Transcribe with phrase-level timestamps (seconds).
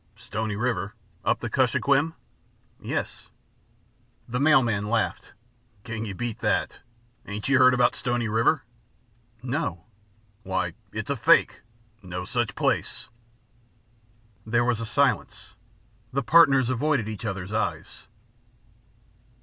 [0.15, 0.95] "Stony River?
[1.23, 2.15] Up the Kuskokwim?"
[2.79, 3.29] "Yes!"
[4.27, 5.33] The mail man laughed.
[5.83, 6.79] "Can you beat that?
[7.27, 8.63] Ain't you heard about Stony River?"
[9.43, 9.85] "No!"
[10.41, 11.61] "Why, it's a fake
[12.01, 13.09] no such place."
[14.43, 15.53] There was a silence;
[16.11, 18.07] the partners avoided each other's eyes.